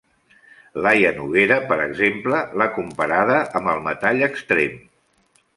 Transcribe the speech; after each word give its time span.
Laia 0.85 1.11
Noguera, 1.17 1.57
per 1.73 1.77
exemple, 1.83 2.39
l'ha 2.61 2.69
comparada 2.79 3.39
amb 3.61 3.73
el 3.75 3.85
metall 3.91 4.29
extrem. 4.33 4.85